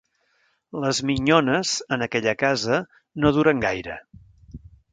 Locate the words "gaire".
3.69-3.99